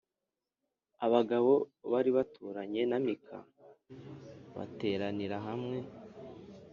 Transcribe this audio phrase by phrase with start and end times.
[1.05, 1.51] abagabo
[1.91, 3.37] bari baturanye na Mika
[4.55, 5.79] bateranira hamwe